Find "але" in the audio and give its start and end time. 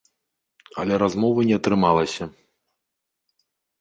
0.83-0.95